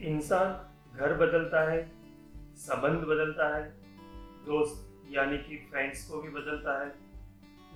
इंसान 0.00 0.72
घर 0.96 1.14
बदलता 1.14 1.70
है, 1.70 1.92
संबंध 2.56 3.00
बदलता 3.00 3.56
है, 3.56 3.70
दोस्त 4.46 5.06
यानी 5.10 5.38
कि 5.38 5.68
फ्रेंड्स 5.70 6.08
को 6.08 6.22
भी 6.22 6.28
बदलता 6.28 6.84
है, 6.84 6.94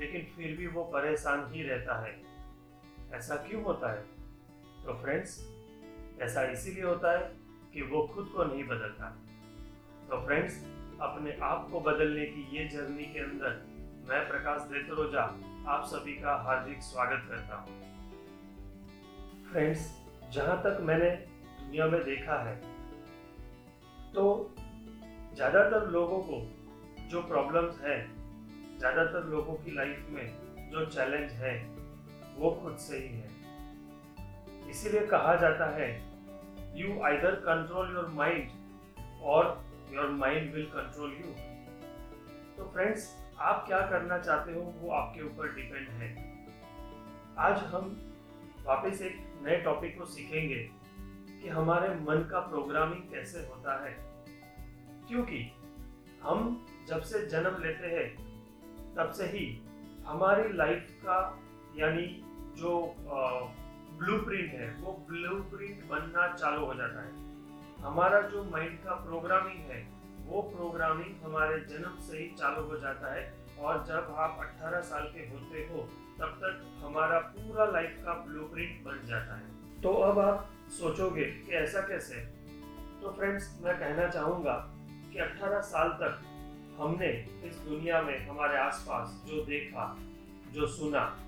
लेकिन 0.00 0.22
फिर 0.22 0.56
भी 0.56 0.66
वो 0.66 0.84
परेशान 0.84 1.52
ही 1.52 1.62
रहता 1.62 2.06
है। 2.06 2.22
ऐसा 3.12 3.36
क्यों 3.36 3.62
होता 3.64 3.92
है? 3.92 4.02
तो 4.84 5.02
फ्रेंड्स 5.02 5.50
ऐसा 6.20 6.42
इसीलिए 6.42 6.84
होता 6.84 7.18
है 7.18 7.36
कि 7.74 7.82
वो 7.82 8.06
खुद 8.14 8.32
को 8.36 8.44
नहीं 8.44 8.64
बदलता। 8.64 9.18
तो 10.10 10.26
फ्रेंड्स 10.26 10.64
अपने 11.00 11.38
आप 11.42 11.68
को 11.72 11.80
बदलने 11.80 12.26
की 12.26 12.56
ये 12.56 12.68
जर्नी 12.68 13.04
के 13.04 13.18
अंदर 13.18 13.66
मैं 14.08 14.28
प्रकाश 14.28 14.60
देतरोजा 14.60 15.22
आप 15.66 15.84
सभी 15.86 16.12
का 16.12 16.34
हार्दिक 16.34 16.82
स्वागत 16.82 17.26
करता 17.28 17.56
हूँ। 17.56 17.80
फ्रेंड्स 19.52 20.00
जहाँ 20.32 20.62
तक 20.62 20.78
मैंने 20.80 21.29
दुनिया 21.70 21.86
में 21.86 22.02
देखा 22.04 22.36
है। 22.44 22.54
तो 24.12 24.22
ज़्यादातर 25.34 25.86
लोगों 25.88 26.18
को 26.22 26.38
जो 27.10 27.20
प्रॉब्लम्स 27.22 27.76
है, 27.80 27.98
ज़्यादातर 28.78 29.26
लोगों 29.26 29.54
की 29.56 29.74
लाइफ 29.74 30.06
में 30.10 30.70
जो 30.70 30.84
चैलेंज 30.86 31.32
है, 31.34 31.52
वो 32.38 32.50
खुद 32.62 32.76
से 32.78 32.96
ही 32.96 33.08
है। 33.10 33.28
इसीलिए 34.70 35.06
कहा 35.06 35.34
जाता 35.36 35.68
है 35.76 35.88
you 36.76 37.00
either 37.04 37.34
control 37.46 37.94
your 37.94 38.08
mind 38.16 38.50
or 39.24 39.62
your 39.92 40.10
mind 40.16 40.52
will 40.54 40.66
control 40.74 41.12
you 41.12 41.32
तो 42.56 42.70
फ्रेंड्स 42.72 43.08
आप 43.40 43.64
क्या 43.68 43.80
करना 43.86 44.18
चाहते 44.18 44.52
हो, 44.52 44.60
वो 44.60 44.90
आपके 44.94 45.22
ऊपर 45.22 45.54
डिपेंड 45.54 45.88
है। 46.00 46.10
आज 47.46 47.62
हम 47.72 47.96
वापस 48.66 49.02
एक 49.02 49.24
नए 49.42 49.62
टॉपिक 49.62 49.98
को 49.98 50.04
सीखेंगे। 50.08 50.68
कि 51.42 51.48
हमारे 51.48 51.94
मन 51.94 52.28
का 52.30 52.40
प्रोग्रामिंग 52.40 53.02
कैसे 53.02 53.38
होता 53.38 53.84
है। 53.84 53.96
क्योंकि 55.08 55.52
हम 56.22 56.66
जब 56.88 57.00
से 57.00 57.26
जन्म 57.26 57.62
लेते 57.62 57.86
हैं, 57.86 58.30
तब 58.94 59.10
से 59.10 59.24
ही 59.24 59.62
हमारी 60.06 60.52
लाइफ 60.52 60.98
का 61.02 61.38
यानी 61.76 62.22
जो 62.56 62.94
ब्लूप्रिंट 63.98 64.52
है, 64.52 64.74
वो 64.80 65.06
ब्लूप्रिंट 65.08 65.88
बनना 65.88 66.32
चालू 66.32 66.66
हो 66.66 66.74
जाता 66.74 67.00
है। 67.00 67.30
हमारा 67.80 68.20
जो 68.20 68.44
माइंड 68.44 68.78
का 68.78 68.94
प्रोग्रामिंग 68.94 69.58
है, 69.58 69.88
वो 70.26 70.42
प्रोग्रामिंग 70.42 71.22
हमारे 71.22 71.60
जन्म 71.60 71.98
से 71.98 72.18
ही 72.18 72.30
चालू 72.30 72.62
हो 72.62 72.76
जाता 72.76 73.14
है 73.14 73.46
और 73.58 73.84
जब 73.86 74.14
आप 74.18 74.36
18 74.40 74.80
साल 74.80 75.02
के 75.02 75.20
होते 75.20 75.58
हो, 75.58 75.88
तब 76.18 76.26
तक 76.26 76.80
हमारा 76.84 77.18
पूरा 77.18 77.64
लाइफ 77.64 78.02
का 78.04 78.12
ब्लूप्रिंट 78.14 78.84
बन 78.84 79.06
जाता 79.06 79.34
है। 79.34 79.80
तो 79.82 79.92
अब 79.92 80.18
आप 80.18 80.50
सोचोगे 80.70 81.24
कि 81.24 81.52
ऐसा 81.52 81.80
कैसे? 81.80 82.14
तो 83.02 83.12
फ्रेंड्स 83.12 83.58
मैं 83.62 83.78
कहना 83.78 84.08
चाहूँगा 84.08 84.74
कि 85.12 85.18
18 85.18 85.60
साल 85.60 85.88
तक 85.88 86.22
हमने 86.80 87.06
इस 87.44 87.56
दुनिया 87.56 88.02
में 88.02 88.28
हमारे 88.28 88.58
आसपास 88.58 89.24
जो 89.26 89.44
देखा, 89.44 89.98
जो 90.52 90.66
सुना, 90.66 91.18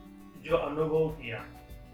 जो 0.42 0.56
अनुभव 0.56 1.08
किया, 1.08 1.44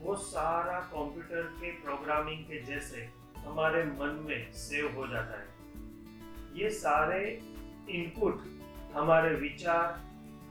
वो 0.00 0.16
सारा 0.16 0.80
कंप्यूटर 0.80 1.42
के 1.42 1.70
प्रोग्रामिंग 1.70 2.44
के 2.44 2.62
जैसे 2.62 3.08
हमारे 3.38 3.84
मन 3.84 4.24
में 4.28 4.52
सेव 4.52 4.96
हो 4.96 5.06
जाता 5.06 5.38
है। 5.38 5.48
ये 6.54 6.70
सारे 6.70 7.42
इनपुट 7.90 8.42
हमारे 8.94 9.34
विचार, 9.34 10.00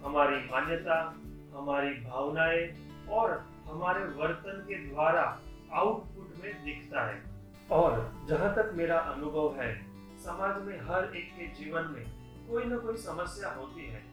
हमारी 0.05 0.35
मान्यता, 0.35 1.15
हमारी 1.55 1.89
भावनाएँ 1.89 2.91
और 3.09 3.45
हमारे 3.67 4.05
वर्तन 4.05 4.65
के 4.67 4.75
द्वारा 4.75 5.41
आउटपुट 5.73 6.43
में 6.43 6.63
दिखता 6.65 7.07
है। 7.07 7.23
और 7.71 8.25
जहाँ 8.29 8.53
तक 8.55 8.71
मेरा 8.73 8.99
अनुभव 8.99 9.55
है, 9.61 9.85
समाज 10.17 10.61
में 10.61 10.79
हर 10.79 11.15
एक 11.15 11.31
के 11.31 11.47
जीवन 11.47 11.85
में 11.85 12.05
कोई 12.49 12.63
ना 12.65 12.77
कोई 12.77 12.97
समस्या 12.97 13.49
होती 13.49 13.87
है। 13.87 14.03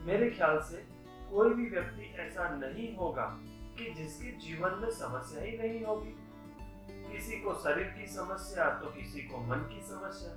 मेरे 0.00 0.30
ख्याल 0.30 0.60
से 0.60 0.86
कोई 1.30 1.54
भी 1.54 1.70
व्यक्ति 1.70 2.14
ऐसा 2.18 2.48
नहीं 2.48 2.96
होगा 2.96 3.26
कि 3.78 3.90
जिसके 3.90 4.30
जीवन 4.30 4.70
में 4.70 4.90
समस्या 4.90 5.42
ही 5.42 5.58
नहीं 5.58 5.84
होगी। 5.84 6.14
किसी 7.12 7.36
को 7.36 7.54
शरीर 7.54 7.86
की 7.86 8.06
समस्या 8.06 8.68
तो 8.70 8.90
किसी 8.90 9.20
को 9.20 9.38
मन 9.38 9.56
की 9.56 9.80
समस्या। 9.80 10.34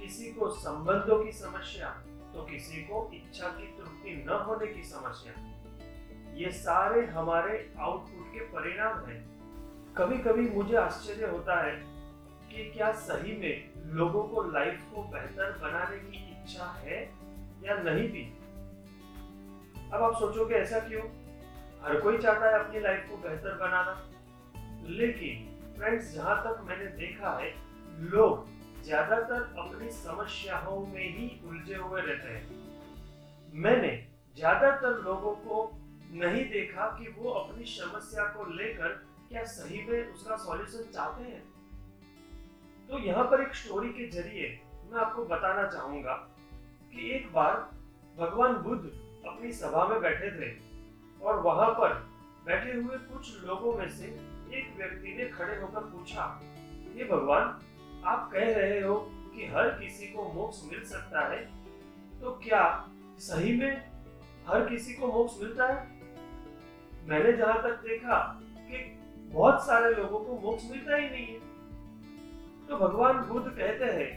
किसी 0.00 0.32
को 0.32 0.48
संबंधों 0.48 1.24
की 1.24 1.32
समस्या 1.32 1.90
तो 2.34 2.44
किसी 2.44 2.82
को 2.82 3.10
इच्छा 3.14 3.48
की 3.48 3.66
तृप्ति 3.66 4.24
न 4.28 4.28
होने 4.28 4.66
की 4.66 4.82
समस्या। 4.82 5.32
ये 6.34 6.52
सारे 6.52 7.06
हमारे 7.06 7.74
आउटपुट 7.78 8.34
के 8.34 8.40
परिणाम 8.40 9.04
हैं। 9.04 9.37
कभी 9.98 10.18
कभी 10.18 10.48
मुझे 10.48 10.76
आश्चर्य 10.76 11.26
होता 11.26 11.60
है 11.62 11.70
कि 12.50 12.64
क्या 12.70 12.92
सही 12.92 13.36
में 13.36 13.94
लोगों 13.94 14.22
को 14.24 14.42
लाइफ 14.42 14.82
को 14.94 15.02
बेहतर 15.02 15.50
बनाने 15.58 15.96
की 15.98 16.18
इच्छा 16.32 16.64
है 16.64 17.00
या 17.64 17.76
नहीं 17.76 18.08
भी? 18.08 18.22
अब 19.92 20.02
आप 20.02 20.14
सोचोगे 20.14 20.54
ऐसा 20.54 20.78
क्यों? 20.78 21.02
हर 21.82 22.00
कोई 22.00 22.18
चाहता 22.18 22.46
है 22.46 22.58
अपनी 22.58 22.80
लाइफ 22.80 23.06
को 23.10 23.16
बेहतर 23.16 23.54
बनाना। 23.54 23.96
लेकिन 24.88 25.74
फ्रेंड्स 25.78 26.14
जहाँ 26.14 26.36
तक 26.44 26.62
मैंने 26.68 26.86
देखा 26.96 27.36
है, 27.38 27.52
लोग 28.00 28.46
ज़्यादातर 28.84 29.42
अपनी 29.58 29.90
समस्याओं 29.90 30.86
में 30.86 31.08
ही 31.16 31.40
उलझे 31.48 31.74
हुए 31.74 32.00
रहते 32.00 32.28
हैं। 32.28 32.46
मैंने 33.54 33.92
ज़्यादातर 34.36 35.02
लोगों 35.02 35.34
को 35.34 35.70
नहीं 36.12 36.44
देखा 36.50 36.86
कि 36.98 37.14
वो 37.18 37.30
अपनी 37.30 37.64
समस्या 37.64 38.24
को 38.24 38.50
लेकर 38.54 39.07
क्या 39.28 39.44
सही 39.44 39.84
में 39.84 40.12
उसका 40.14 40.36
सॉल्यूशन 40.36 40.92
चाहते 40.92 41.22
हैं? 41.22 41.42
तो 42.88 42.98
यहाँ 42.98 43.24
पर 43.24 43.42
एक 43.42 43.54
स्टोरी 43.54 43.88
के 43.88 44.08
ज़रिए 44.08 44.60
मैं 44.92 45.00
आपको 45.00 45.24
बताना 45.24 45.66
चाहूँगा 45.68 46.12
कि 46.92 47.10
एक 47.10 47.32
बार 47.32 47.70
भगवान 48.18 48.52
बुद्ध 48.52 48.84
अपनी 49.26 49.52
सभा 49.52 49.86
में 49.88 50.00
बैठे 50.00 50.30
थे 50.30 50.58
और 51.22 51.40
वहाँ 51.40 51.70
पर 51.70 51.94
बैठे 52.46 52.72
हुए 52.72 52.96
कुछ 52.96 53.44
लोगों 53.44 53.74
में 53.74 53.88
से 53.88 54.04
एक 54.54 54.74
व्यक्ति 54.76 55.14
ने 55.18 55.28
खड़े 55.28 55.60
होकर 55.60 55.80
पूछा 55.80 56.40
ये 56.96 57.04
भगवान, 57.04 57.62
आप 58.04 58.30
कह 58.32 58.56
रहे 58.56 58.80
हो 58.80 58.96
कि 59.14 59.46
हर 59.46 59.68
किसी 59.68 60.06
को 60.06 60.32
मोक्ष 60.32 60.72
मिल 60.72 60.84
सकता 60.84 61.20
है? 61.20 61.44
तो 62.20 62.30
क्या 62.30 62.88
सही 63.18 63.56
में 63.56 63.92
हर 64.48 64.68
किसी 64.68 64.94
को 64.94 65.06
मोक्ष 65.06 65.34
मिलता 65.42 65.66
है? 65.66 65.88
मैंने 67.08 67.32
जहाँ 67.32 67.62
तक 67.62 67.70
देखा 67.70 68.40
कि 68.42 68.97
बहुत 69.28 69.66
सारे 69.66 69.94
लोगों 69.94 70.18
को 70.18 70.38
मोक्ष 70.40 70.64
मिलता 70.70 70.96
ही 70.96 71.08
नहीं 71.10 71.26
है। 71.26 72.66
तो 72.68 72.76
भगवान 72.78 73.18
बुद्ध 73.24 73.46
कहते 73.48 73.84
हैं 73.92 74.10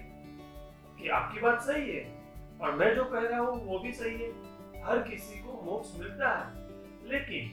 कि 0.98 1.10
आपकी 1.10 1.40
बात 1.40 1.62
सही 1.62 1.92
है, 1.92 2.04
और 2.62 2.76
मैं 2.76 2.94
जो 2.96 3.04
कह 3.06 3.28
रहा 3.28 3.40
हूँ 3.40 3.66
वो 3.66 3.80
भी 3.80 3.92
सही 3.94 4.16
है। 4.16 4.30
हर 4.84 5.02
किसी 5.02 5.40
को 5.40 5.62
मोक्ष 5.64 5.90
मिलता 6.00 6.30
है, 6.30 7.10
लेकिन 7.10 7.52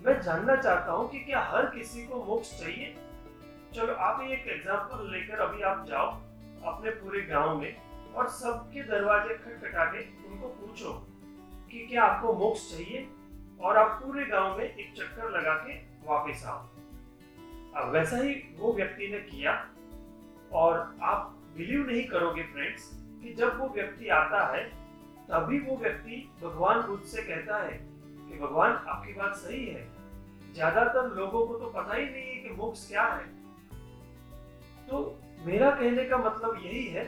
मैं 0.00 0.20
जानना 0.22 0.56
चाहता 0.56 0.92
हूँ 0.92 1.08
कि 1.10 1.18
क्या 1.20 1.40
हर 1.44 1.66
किसी 1.66 2.06
को 2.06 2.22
मोक्ष 2.24 2.58
चाहिए? 2.60 2.94
चलो, 3.74 3.92
आप 3.94 4.20
एक 4.22 4.46
एग्ज़ाम्पल 4.48 5.10
लेकर 5.12 5.40
अभी 5.40 5.62
आप 5.64 5.84
जाओ 5.88 6.06
अपने 6.66 6.90
पूरे 6.92 7.20
गाँव 7.24 7.56
में 7.56 8.14
और 8.14 8.28
सबके 8.30 8.82
दरवाजे 8.84 9.34
खटखटा 9.36 9.84
के 9.84 10.00
उनको 10.28 10.48
पूछो 10.50 10.92
कि 11.70 11.86
क्या 11.86 12.02
आपको 12.04 12.32
मोक्ष 12.36 12.70
चाहिए? 12.70 13.06
और 13.60 13.76
आप 13.76 14.00
पूरे 14.02 14.24
गाँव 14.26 14.58
में 14.58 14.64
एक 14.64 14.92
चक्कर 14.96 15.30
लगा 15.30 15.54
के 15.58 15.74
वापस 16.06 16.44
आओ। 16.46 16.66
वैसा 17.76 18.16
ही 18.16 18.34
वो 18.58 18.72
व्यक्ति 18.72 19.08
ने 19.08 19.18
किया 19.20 19.52
और 20.52 20.78
आप 21.02 21.34
बिलीव 21.56 21.86
नहीं 21.86 22.04
करोगे 22.04 22.42
फ्रेंड्स 22.42 22.90
कि 23.22 23.34
जब 23.34 23.58
वो 23.58 23.68
व्यक्ति 23.68 24.08
आता 24.08 24.44
है, 24.46 24.64
तभी 25.28 25.58
वो 25.60 25.76
व्यक्ति 25.76 26.28
भगवान 26.42 26.80
बुद्ध 26.82 27.04
से 27.04 27.22
कहता 27.22 27.62
है 27.62 27.72
कि 27.72 28.38
भगवान, 28.38 28.72
आपकी 28.72 29.12
बात 29.12 29.34
सही 29.34 29.64
है। 29.66 29.86
ज़्यादातर 30.54 31.10
लोगों 31.16 31.46
को 31.46 31.54
तो 31.54 31.66
पता 31.66 31.94
ही 31.94 32.04
नहीं 32.04 32.24
है 32.24 32.34
कि 32.34 32.50
मोक्ष 32.50 32.88
क्या 32.88 33.02
है। 33.02 33.24
तो 34.88 35.20
मेरा 35.46 35.70
कहने 35.70 36.04
का 36.04 36.18
मतलब 36.18 36.60
यही 36.64 36.84
है 36.86 37.04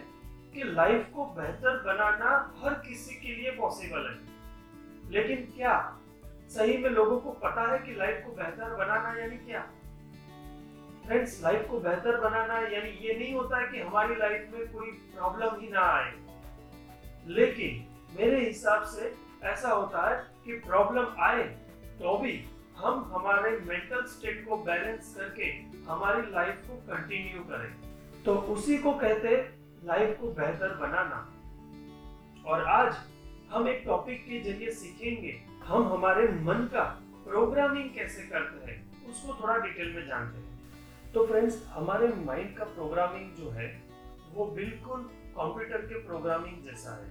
कि 0.55 0.63
लाइफ 0.63 1.11
को 1.15 1.25
बेहतर 1.25 1.83
बनाना 1.83 2.31
हर 2.63 2.75
किसी 2.89 3.15
के 3.15 3.35
लिए 3.35 3.51
पॉसिबल 3.51 4.09
है। 4.11 5.11
लेकिन 5.13 5.45
क्या 5.57 5.75
सही 6.49 6.77
में 6.79 6.91
लोगों 6.91 7.19
को 7.21 7.31
पता 7.31 7.73
है 7.73 7.79
कि 7.79 7.95
लाइफ 7.95 8.23
को 8.27 8.33
बेहतर 8.33 8.75
बनाना 8.77 9.21
यानी 9.21 9.37
क्या? 9.37 9.67
फ्रेंड्स 11.11 11.41
लाइफ 11.43 11.67
को 11.71 11.79
बेहतर 11.81 12.17
बनाना 12.21 12.57
यानी 12.73 12.91
ये 13.05 13.15
नहीं 13.19 13.33
होता 13.35 13.59
है 13.59 13.67
कि 13.69 13.79
हमारी 13.79 14.15
लाइफ 14.17 14.51
में 14.53 14.67
कोई 14.73 14.91
प्रॉब्लम 15.15 15.61
ही 15.61 15.69
ना 15.69 15.81
आए। 15.85 16.13
लेकिन 17.29 17.81
मेरे 18.19 18.45
हिसाब 18.45 18.83
से 18.83 19.13
ऐसा 19.43 19.71
होता 19.71 20.03
है 20.09 20.19
कि 20.45 20.53
प्रॉब्लम 20.67 21.07
आए 21.21 21.43
तो 22.03 22.17
भी 22.19 22.33
हम 22.77 23.03
हमारे 23.15 23.51
मेंटल 23.61 24.05
स्टेट 24.07 24.47
को 24.49 24.57
बैलेंस 24.59 25.15
करके 25.17 25.49
हमारी 25.89 26.23
लाइफ 26.31 26.61
को 26.69 26.77
कंटिन्यू 26.87 27.43
करें। 27.45 27.75
तो 28.25 28.35
उसी 28.55 28.79
को 28.79 28.93
कहते 28.95 29.37
लाइफ 29.85 30.17
को 30.21 30.31
बेहतर 30.33 30.77
बनाना। 30.77 31.21
और 32.47 32.65
आज 32.69 32.95
हम 33.51 33.69
एक 33.69 33.83
टॉपिक 33.87 34.25
के 34.25 34.41
ज़रिए 34.43 34.71
सीखेंगे, 34.73 35.35
हम 35.65 35.93
हमारे 35.93 36.29
मन 36.43 36.69
का 36.73 36.85
प्रोग्रामिंग 37.27 37.91
कैसे 37.95 38.23
करते 38.29 38.71
हैं, 38.71 38.79
उसको 39.11 39.39
थोड़ा 39.43 39.59
डिटेल 39.59 39.93
में 39.97 40.07
जानते 40.07 40.39
हैं। 40.39 40.50
तो 41.15 41.27
फ्रेंड्स 41.27 41.63
हमारे 41.69 42.09
माइंड 42.17 42.57
का 42.57 42.65
प्रोग्रामिंग 42.65 43.31
जो 43.37 43.51
है, 43.51 43.67
वो 44.35 44.45
बिल्कुल 44.57 45.01
कंप्यूटर 45.37 45.87
के 45.87 46.03
प्रोग्रामिंग 46.07 46.63
जैसा 46.65 46.95
है। 46.97 47.09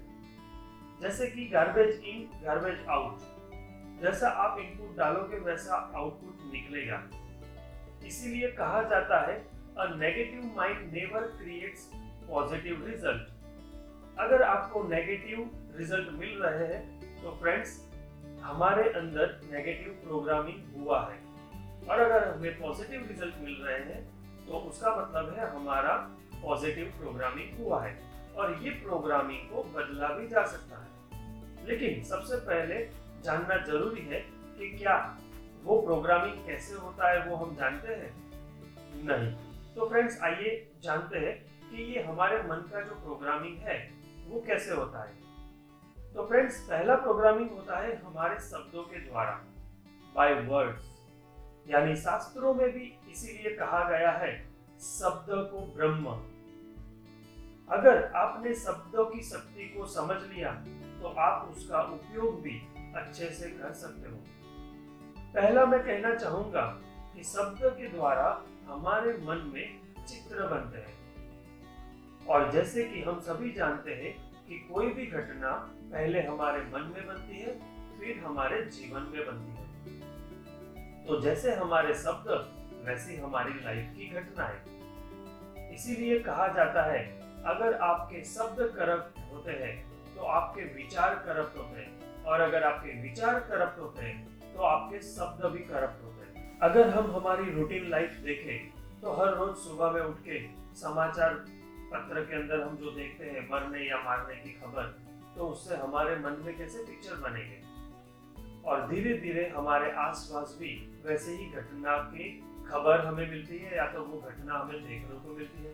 जैसे 1.01 1.27
कि 1.27 1.45
गार्बेज 1.49 2.03
इन 2.05 2.23
गार्बेज 2.43 2.85
आउट 2.89 4.01
जैसा 4.01 4.29
आप 4.43 4.59
इनपुट 4.59 4.95
डालोगे, 4.97 5.39
वैसा 5.39 5.75
आउटपुट 5.95 6.51
निकलेगा। 6.53 7.01
इसीलिए 8.07 8.51
कहा 8.51 8.81
जाता 8.89 9.19
है 9.27 9.37
a 9.77 9.87
negative 9.95 10.51
mind 10.55 10.91
never 10.93 11.27
creates 11.37 11.89
positive 12.29 12.85
result 12.87 14.19
अगर 14.19 14.41
आपको 14.43 14.83
नेगेटिव 14.89 15.49
रिज़ल्ट 15.77 16.09
मिल 16.19 16.41
रहे 16.43 16.67
हैं 16.67 16.81
तो 17.21 17.37
फ्रेंड्स 17.41 17.79
हमारे 18.41 18.89
अंदर 18.91 19.39
नेगेटिव 19.51 20.01
प्रोग्रामिंग 20.03 20.59
हुआ 20.75 20.99
है। 21.03 21.27
और 21.89 21.99
अगर 21.99 22.27
हमें 22.27 22.59
पॉजिटिव 22.59 23.07
रिज़ल्ट 23.07 23.35
मिल 23.41 23.55
रहे 23.63 23.79
हैं 23.79 24.19
तो 24.47 24.53
उसका 24.53 24.95
मतलब 24.95 25.33
है 25.39 25.49
हमारा 25.55 25.95
पॉजिटिव 26.43 26.93
प्रोग्रामिंग 26.99 27.57
हुआ 27.59 27.83
है। 27.83 27.97
और 28.35 28.53
ये 28.63 28.69
प्रोग्रामिंग 28.69 29.49
को 29.49 29.63
बदला 29.63 30.07
भी 30.07 30.27
जा 30.27 30.43
सकता 30.45 30.77
है। 30.77 30.89
लेकिन 31.67 32.03
सबसे 32.03 32.35
पहले 32.35 32.85
जानना 33.23 33.57
ज़रूरी 33.65 34.01
है 34.01 34.19
कि 34.57 34.77
क्या 34.77 35.17
वो 35.63 35.81
प्रोग्रामिंग 35.81 36.45
कैसे 36.45 36.73
होता 36.73 37.09
है, 37.11 37.25
वो 37.25 37.35
हम 37.35 37.55
जानते 37.55 37.93
हैं? 37.93 38.13
नहीं। 39.05 39.33
तो 39.75 39.89
फ्रेंड्स 39.89 40.21
आइए 40.21 40.71
जानते 40.83 41.19
हैं 41.19 41.35
कि 41.69 41.83
ये 41.83 42.03
हमारे 42.03 42.37
मन 42.37 42.69
का 42.73 42.81
जो 42.81 42.95
प्रोग्रामिंग 42.95 43.57
है, 43.57 43.77
वो 44.27 44.41
कैसे 44.41 44.73
होता 44.73 45.03
है। 45.03 45.13
तो 46.13 46.27
फ्रेंड्स 46.27 46.59
पहला 46.69 46.95
प्रोग्रामिंग 46.95 47.49
होता 47.51 47.77
है 47.77 47.95
हमारे 48.05 48.39
शब्दों 48.39 48.83
के 48.83 48.99
द्वारा 48.99 49.43
बाय 50.15 50.33
वर्ड्स 50.33 50.88
यानी 51.65 51.95
शास्त्रों 51.95 52.53
में 52.53 52.69
भी 52.69 52.93
इसीलिए 53.11 53.55
कहा 53.55 53.83
गया 53.89 54.11
है, 54.13 54.31
शब्द 54.79 55.27
को 55.51 55.59
ब्रह्म। 55.75 56.05
अगर 57.69 58.03
आपने 58.15 58.53
शब्दों 58.55 59.05
की 59.05 59.21
शक्ति 59.23 59.65
को 59.67 59.85
समझ 59.87 60.17
लिया 60.23 60.51
तो 61.01 61.07
आप 61.19 61.49
उसका 61.49 61.81
उपयोग 61.93 62.41
भी 62.41 62.55
अच्छे 62.95 63.29
से 63.29 63.49
कर 63.49 63.73
सकते 63.73 64.09
हो। 64.09 64.17
पहला 65.33 65.65
मैं 65.65 65.79
कहना 65.79 66.13
चाहूँगा 66.15 66.61
कि 67.13 67.23
शब्द 67.23 67.59
के 67.77 67.89
द्वारा 67.89 68.27
हमारे 68.67 69.13
मन 69.23 69.51
में 69.53 69.67
चित्र 70.05 70.47
बनते 70.47 70.77
हैं। 70.77 70.97
और 72.27 72.51
जैसे 72.51 72.83
कि 72.83 73.01
हम 73.01 73.19
सभी 73.19 73.51
जानते 73.51 73.93
हैं 73.93 74.13
कि 74.47 74.59
कोई 74.69 74.87
भी 74.87 75.05
घटना 75.07 75.51
पहले 75.91 76.21
हमारे 76.21 76.61
मन 76.63 76.91
में 76.95 77.05
बनती 77.07 77.39
है, 77.39 77.53
फिर 77.99 78.19
हमारे 78.19 78.61
जीवन 78.67 79.01
में 79.13 79.25
बनती 79.27 79.51
है। 79.51 79.58
तो 81.09 81.19
जैसे 81.21 81.53
हमारे 81.55 81.93
शब्द, 81.95 82.27
वैसी 82.85 83.15
हमारी 83.17 83.53
लाइफ 83.63 83.93
की 83.95 84.07
घटना 84.09 84.43
है। 84.43 85.73
इसीलिए 85.73 86.19
कहा 86.19 86.47
जाता 86.47 86.81
है, 86.83 86.99
अगर 87.45 87.77
आपके 87.81 88.23
शब्द 88.25 88.59
करप्ट 88.75 89.17
होते 89.31 89.51
हैं 89.53 89.71
तो 90.15 90.25
आपके 90.31 90.63
विचार 90.75 91.15
करप्ट 91.25 91.57
होते 91.57 91.79
हैं। 91.81 92.23
और 92.23 92.41
अगर 92.41 92.63
आपके 92.63 93.01
विचार 93.01 93.39
करप्ट 93.39 93.79
होते 93.79 94.01
हैं 94.01 94.53
तो 94.53 94.61
आपके 94.63 95.01
शब्द 95.01 95.45
भी 95.45 95.63
करप्ट 95.65 96.03
होते 96.03 96.25
हैं। 96.25 96.59
अगर 96.59 96.89
हम 96.89 97.11
हमारी 97.15 97.51
रूटीन 97.51 97.89
लाइफ 97.89 98.19
देखें 98.25 99.01
तो 99.01 99.13
हर 99.13 99.33
रोज 99.33 99.55
सुबह 99.57 99.91
में 99.91 100.01
उठ 100.01 100.19
के 100.27 100.39
समाचार 100.75 101.33
पत्र 101.93 102.21
के 102.21 102.35
अंदर 102.35 102.61
हम 102.61 102.77
जो 102.77 102.91
देखते 102.91 103.25
हैं, 103.25 103.47
मरने 103.51 103.87
या 103.87 103.97
मारने 104.03 104.35
की 104.35 104.51
खबर 104.53 104.95
तो 105.37 105.47
उससे 105.47 105.75
हमारे 105.77 106.15
मन 106.17 106.41
में 106.45 106.57
कैसे 106.57 106.83
पिक्चर 106.83 107.15
बनेंगे? 107.19 107.68
और 108.65 108.87
धीरे 108.89 109.13
धीरे 109.17 109.47
हमारे 109.49 109.91
आसपास 109.99 110.55
भी 110.59 110.71
वैसे 111.05 111.31
ही 111.31 111.45
घटना 111.51 111.97
की 112.05 112.29
खबर 112.69 113.05
हमें 113.05 113.29
मिलती 113.29 113.57
है, 113.57 113.75
या 113.77 113.85
तो 113.91 114.03
वो 114.03 114.21
घटना 114.21 114.53
हमें 114.55 114.81
देखने 114.81 115.19
को 115.19 115.35
मिलती 115.35 115.63
है। 115.63 115.73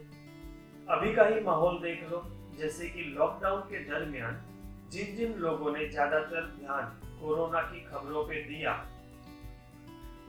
अभी 0.87 1.13
का 1.15 1.25
ही 1.25 1.39
माहौल 1.41 1.79
देख 1.79 2.03
लो, 2.11 2.23
जैसे 2.57 2.89
कि 2.89 3.01
लॉकडाउन 3.13 3.61
के 3.61 3.83
दरमियान 3.85 4.41
जिन 4.91 5.15
जिन 5.15 5.33
लोगों 5.39 5.71
ने 5.71 5.87
ज़्यादातर 5.87 6.45
ध्यान 6.57 6.85
कोरोना 7.21 7.61
की 7.61 7.79
खबरों 7.85 8.23
पे 8.23 8.43
दिया, 8.43 8.73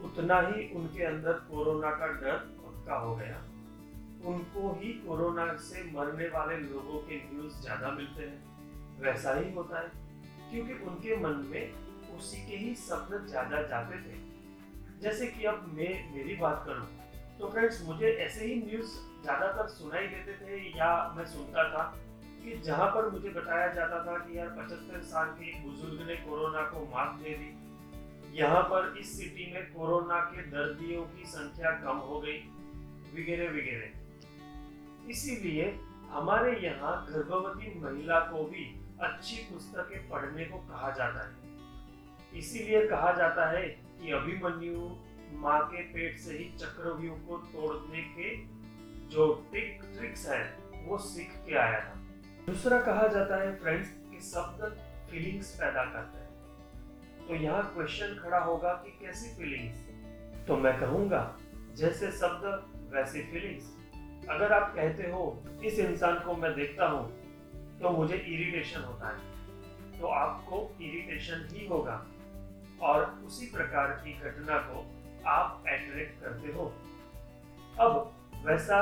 उतना 0.04 0.40
ही 0.40 0.68
उनके 0.76 1.04
अंदर 1.04 1.32
कोरोना 1.50 1.90
का 1.92 2.06
डर 2.14 2.36
पक्का 2.58 2.96
हो 2.96 3.14
गया। 3.16 3.36
उनको 4.26 4.72
ही 4.80 4.92
कोरोना 5.00 5.46
से 5.62 5.82
मरने 5.92 6.28
वाले 6.28 6.56
लोगों 6.58 6.98
के 7.00 7.16
न्यूज़ 7.24 7.60
ज़्यादा 7.62 7.90
मिलते 7.90 8.22
हैं। 8.22 9.00
वैसा 9.00 9.34
ही 9.34 9.52
होता 9.54 9.80
है, 9.80 9.88
क्योंकि 10.50 10.84
उनके 10.84 11.16
मन 11.16 11.44
में 11.50 11.85
उसी 12.16 12.46
के 12.46 12.56
ही 12.56 12.74
सपने 12.76 13.18
ज़्यादा 13.28 13.62
जाते 13.64 13.98
थे। 13.98 14.14
जैसे 15.02 15.26
कि 15.26 15.44
अब 15.44 15.64
मैं, 15.74 16.14
मेरी 16.14 16.36
बात 16.36 16.62
करूँ 16.66 16.86
तो 17.38 17.48
फ्रेंड्स 17.48 17.82
मुझे 17.86 18.08
ऐसे 18.08 18.44
ही 18.44 18.54
न्यूज़ 18.62 18.92
ज़्यादातर 19.22 19.66
सुनाई 19.68 20.06
देते 20.08 20.34
थे 20.36 20.58
या 20.78 20.90
मैं 21.16 21.24
सुनता 21.26 21.64
था 21.70 21.82
कि 22.36 22.56
जहाँ 22.64 22.86
पर 22.90 23.08
मुझे 23.10 23.28
बताया 23.30 23.66
जाता 23.72 23.98
था 24.04 24.16
कि 24.18 24.38
यार 24.38 24.48
पचहत्तर 24.50 25.00
साल 25.04 25.28
के 25.38 25.52
बुज़ुर्ग 25.62 26.06
ने 26.08 26.14
कोरोना 26.18 26.62
को 26.70 26.84
मात 26.86 27.18
दे 27.22 27.34
दी। 27.34 27.50
यहाँ 28.34 28.62
पर 28.70 28.96
इस 29.00 29.16
सिटी 29.18 29.52
में 29.52 29.64
कोरोना 29.72 30.20
के 30.30 30.42
दर्दियों 30.50 31.02
की 31.06 31.24
संख्या 31.26 31.70
कम 31.82 31.98
हो 32.08 32.20
गई, 32.20 32.38
वगैरह 33.12 33.50
वगैरह। 33.50 35.08
इसीलिए 35.10 35.68
हमारे 36.10 36.56
यहाँ 36.60 36.94
गर्भवती 37.10 37.78
महिला 37.80 38.18
को 38.30 38.44
भी 38.44 38.64
अच्छी 39.02 39.36
पुस्तकें 39.52 40.08
पढ़ने 40.10 40.44
को 40.44 40.58
कहा 40.68 40.90
जाता 40.90 41.26
है। 41.26 41.32
इसीलिए 42.38 42.86
कहा 42.88 43.12
जाता 43.12 43.50
है 43.50 43.62
कि 44.00 44.10
अभिमन्यु 44.12 44.90
माँ 45.38 45.60
के 45.68 45.82
पेट 45.92 46.18
से 46.18 46.36
ही 46.38 46.44
चक्रव्यूह 46.58 47.16
को 47.28 47.36
तोड़ने 47.46 48.02
के 48.10 48.34
जो 49.10 49.32
टिक 49.52 49.80
ट्रिक्स 49.96 50.26
है, 50.28 50.42
वो 50.86 50.98
सीख 50.98 51.30
के 51.46 51.56
आया 51.56 51.80
था। 51.80 51.94
दूसरा 52.46 52.80
कहा 52.80 53.06
जाता 53.08 53.42
है 53.42 53.54
फ्रेंड्स 53.58 53.88
कि 54.10 54.20
शब्द 54.22 54.64
फीलिंग्स 55.10 55.50
पैदा 55.54 55.84
करते 55.84 56.18
हैं। 56.18 57.26
तो 57.28 57.34
यहाँ 57.34 57.62
क्वेश्चन 57.74 58.14
खड़ा 58.22 58.38
होगा 58.40 58.72
कि 58.84 58.90
कैसी 59.00 59.34
फीलिंग्स 59.36 60.46
तो 60.46 60.56
मैं 60.56 60.78
कहूँगा, 60.80 61.22
जैसे 61.76 62.10
शब्द, 62.12 62.44
वैसी 62.92 63.22
फीलिंग्स 63.22 64.28
अगर 64.30 64.52
आप 64.52 64.74
कहते 64.76 65.10
हो, 65.10 65.42
इस 65.64 65.78
इंसान 65.78 66.18
को 66.20 66.34
मैं 66.34 66.54
देखता 66.54 66.86
हूँ 66.86 67.08
तो 67.80 67.90
मुझे 67.90 68.16
इरिटेशन 68.16 68.80
होता 68.80 69.08
है। 69.08 69.98
तो 70.00 70.06
आपको 70.08 70.58
इरिटेशन 70.80 71.48
ही 71.52 71.66
होगा। 71.66 71.96
और 72.82 73.04
उसी 73.26 73.46
प्रकार 73.46 73.90
की 73.90 74.12
घटना 74.12 74.58
को 74.58 74.84
आप 75.26 75.64
एट्रैक्ट 75.68 76.20
करते 76.20 76.52
हो। 76.52 76.74
अब 77.80 78.14
वैसा 78.46 78.80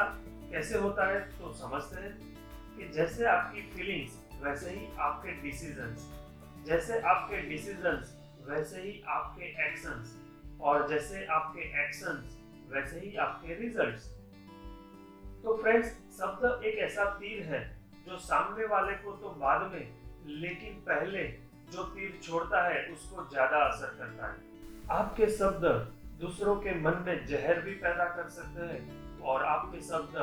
कैसे 0.50 0.78
होता 0.78 1.06
है 1.06 1.20
तो 1.20 1.52
समझते 1.52 2.00
हैं 2.00 2.18
कि 2.76 2.88
जैसे 2.88 3.24
आपकी 3.24 3.60
फीलिंग्स 3.60 4.18
वैसे 4.42 4.70
ही 4.70 4.86
आपके 4.98 5.32
डिसीजंस 5.32 6.10
जैसे 6.66 7.00
आपके 7.00 7.36
डिसीजंस 7.36 8.20
वैसे 8.46 8.82
ही 8.82 9.02
आपके 9.08 9.44
एक्शंस 9.44 10.18
और 10.60 10.88
जैसे 10.88 11.24
आपके 11.26 11.60
एक्शंस 11.84 12.38
वैसे 12.68 13.00
ही 13.00 13.16
आपके 13.16 13.54
रिजल्ट्स 13.54 14.06
तो 15.44 15.56
फ्रेंड्स 15.62 15.88
शब्द 15.88 16.64
एक 16.64 16.78
ऐसा 16.78 17.04
तीर 17.04 17.42
है 17.42 17.78
जो 18.06 18.16
सामने 18.18 18.66
वाले 18.66 18.92
को 18.92 19.12
तो 19.12 19.28
बाद 19.28 19.72
में, 19.72 19.94
लेकिन 20.26 20.74
पहले 20.74 21.43
जो 21.74 21.82
तीर 21.84 22.18
छोड़ता 22.22 22.62
है, 22.68 22.86
उसको 22.92 23.28
ज़्यादा 23.30 23.58
असर 23.58 23.94
करता 23.98 24.26
है। 24.26 24.36
आपके 24.92 25.26
शब्द 25.26 25.64
दूसरों 26.20 26.56
के 26.56 26.74
मन 26.80 27.02
में 27.06 27.26
जहर 27.26 27.60
भी 27.60 27.70
पैदा 27.76 28.04
कर 28.16 28.28
सकते 28.30 28.66
हैं 28.66 29.22
और 29.22 29.44
आपके 29.44 29.80
शब्द 29.80 30.18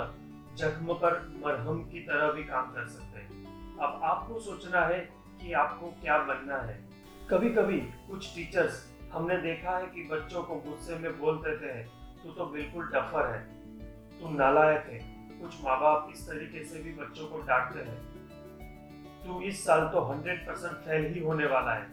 जख्म 0.57 0.93
पर 0.93 1.17
मरहम 1.45 1.83
की 1.83 1.99
तरह 1.99 2.31
भी 2.31 2.43
काम 2.43 2.71
कर 2.71 2.87
सकते 2.87 3.19
हैं। 3.19 3.77
अब 3.77 4.01
आपको 4.03 4.39
सोचना 4.39 4.81
है 4.85 4.99
कि 5.41 5.53
आपको 5.53 5.87
क्या 6.01 6.17
बनना 6.23 6.57
है। 6.57 6.79
कभी 7.29 7.49
कभी 7.49 7.79
कुछ 8.09 8.33
टीचर्स 8.35 8.85
हमने 9.13 9.37
देखा 9.37 9.77
है 9.77 9.85
कि 9.85 10.03
बच्चों 10.03 10.43
को 10.43 10.55
गुस्से 10.55 10.95
में 10.95 11.19
बोल 11.19 11.37
देते 11.37 11.65
हैं, 11.65 11.85
तू 12.23 12.31
तो 12.31 12.45
बिल्कुल 12.45 12.87
डफर 12.87 13.31
है। 13.31 13.41
तू 14.19 14.29
नालायक 14.29 14.85
है। 14.85 14.99
कुछ 15.41 15.63
माँ 15.63 15.79
बाप 15.79 16.09
इस 16.13 16.27
तरीके 16.27 16.63
से 16.63 16.83
भी 16.83 16.93
बच्चों 16.93 17.27
को 17.27 17.41
डांटते 17.41 17.79
हैं। 17.79 17.97
तू 19.25 19.41
इस 19.41 19.63
साल 19.65 19.87
तो 19.87 20.01
हंड्रेड 20.03 20.45
परसेंट 20.47 20.77
फेल 20.85 21.05
ही 21.13 21.19
होने 21.19 21.45
वाला 21.45 21.73
है। 21.73 21.85